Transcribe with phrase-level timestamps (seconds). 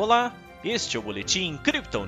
[0.00, 0.32] Olá,
[0.62, 2.06] este é o Boletim Crypto.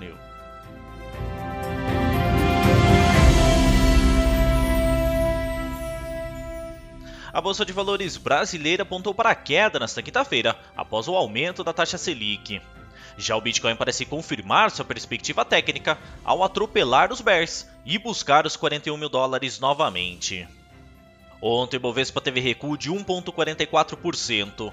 [7.32, 11.72] A Bolsa de Valores brasileira apontou para a queda nesta quinta-feira, após o aumento da
[11.72, 12.62] taxa Selic.
[13.18, 18.54] Já o Bitcoin parece confirmar sua perspectiva técnica ao atropelar os bears e buscar os
[18.54, 20.46] 41 mil dólares novamente.
[21.42, 24.72] Ontem o Bovespa teve recuo de 1,44%.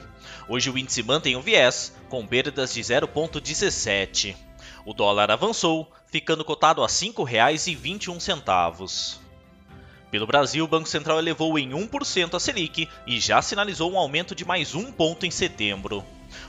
[0.50, 4.36] Hoje o índice mantém o viés, com perdas de 0,17%.
[4.86, 9.18] O dólar avançou, ficando cotado a R$ 5,21.
[10.12, 14.34] Pelo Brasil, o Banco Central elevou em 1% a Selic e já sinalizou um aumento
[14.34, 16.04] de mais um ponto em setembro.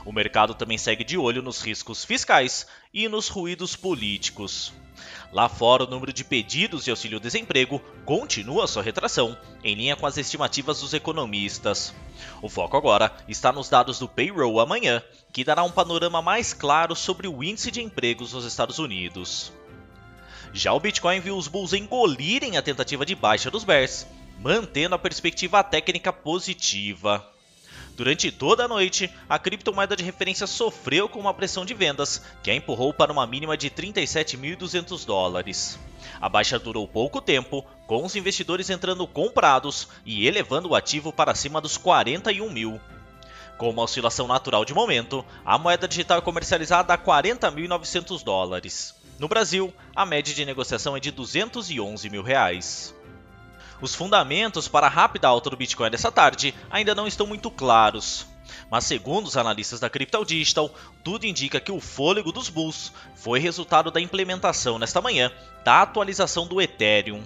[0.05, 4.71] O mercado também segue de olho nos riscos fiscais e nos ruídos políticos.
[5.31, 10.17] Lá fora, o número de pedidos de auxílio-desemprego continua sua retração, em linha com as
[10.17, 11.93] estimativas dos economistas.
[12.41, 16.95] O foco agora está nos dados do payroll amanhã, que dará um panorama mais claro
[16.95, 19.53] sobre o índice de empregos nos Estados Unidos.
[20.51, 24.07] Já o Bitcoin viu os bulls engolirem a tentativa de baixa dos bears,
[24.39, 27.25] mantendo a perspectiva técnica positiva.
[27.95, 32.49] Durante toda a noite, a criptomoeda de referência sofreu com uma pressão de vendas, que
[32.49, 35.77] a empurrou para uma mínima de 37.200 dólares.
[36.21, 41.35] A baixa durou pouco tempo, com os investidores entrando comprados e elevando o ativo para
[41.35, 42.79] cima dos 41 mil.
[43.57, 48.95] Com uma oscilação natural de momento, a moeda digital é comercializada a 40.900 dólares.
[49.19, 52.95] No Brasil, a média de negociação é de 211 mil reais.
[53.81, 58.27] Os fundamentos para a rápida alta do Bitcoin dessa tarde ainda não estão muito claros.
[58.69, 60.69] Mas segundo os analistas da Crypto Digital,
[61.03, 65.31] tudo indica que o fôlego dos bulls foi resultado da implementação nesta manhã
[65.63, 67.23] da atualização do Ethereum.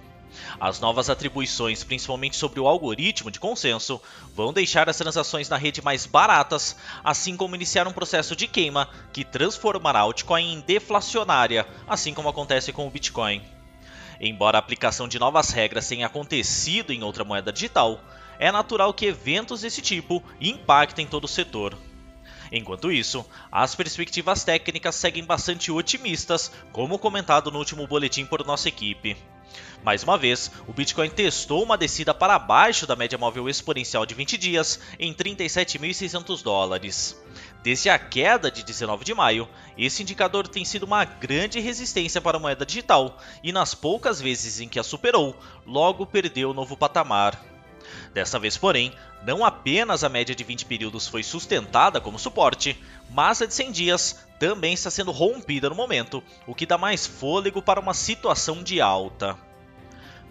[0.60, 4.02] As novas atribuições, principalmente sobre o algoritmo de consenso,
[4.34, 8.90] vão deixar as transações na rede mais baratas, assim como iniciar um processo de queima
[9.12, 13.44] que transformará a altcoin em deflacionária, assim como acontece com o Bitcoin.
[14.20, 18.02] Embora a aplicação de novas regras tenha acontecido em outra moeda digital,
[18.40, 21.78] é natural que eventos desse tipo impactem todo o setor.
[22.52, 28.70] Enquanto isso, as perspectivas técnicas seguem bastante otimistas, como comentado no último boletim por nossa
[28.70, 29.18] equipe.
[29.84, 34.16] Mais uma vez, o Bitcoin testou uma descida para baixo da média móvel exponencial de
[34.16, 37.22] 20 dias em 37.600 dólares.
[37.62, 42.38] Desde a queda de 19 de maio, esse indicador tem sido uma grande resistência para
[42.38, 46.78] a moeda digital e, nas poucas vezes em que a superou, logo perdeu o novo
[46.78, 47.53] patamar.
[48.14, 48.94] Dessa vez, porém,
[49.26, 52.78] não apenas a média de 20 períodos foi sustentada como suporte,
[53.10, 57.06] mas a de 100 dias também está sendo rompida no momento, o que dá mais
[57.06, 59.38] fôlego para uma situação de alta.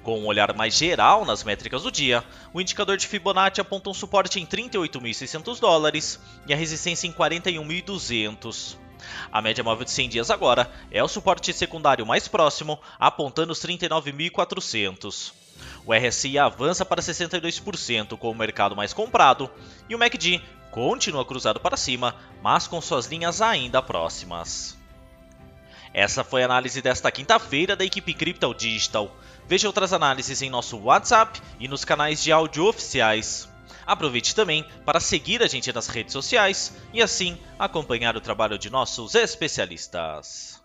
[0.02, 3.94] Com um olhar mais geral nas métricas do dia, o indicador de Fibonacci aponta um
[3.94, 8.76] suporte em 38.600 dólares e a resistência em 41.200.
[9.30, 13.60] A média móvel de 100 dias agora é o suporte secundário mais próximo, apontando os
[13.60, 15.41] 39.400.
[15.84, 19.50] O RSI avança para 62% com o mercado mais comprado
[19.88, 20.40] e o MACD
[20.70, 24.76] continua cruzado para cima, mas com suas linhas ainda próximas.
[25.92, 29.14] Essa foi a análise desta quinta-feira da equipe Crypto Digital.
[29.46, 33.48] Veja outras análises em nosso WhatsApp e nos canais de áudio oficiais.
[33.86, 38.70] Aproveite também para seguir a gente nas redes sociais e assim acompanhar o trabalho de
[38.70, 40.62] nossos especialistas.